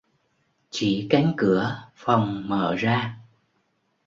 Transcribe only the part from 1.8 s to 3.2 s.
phòng mở ra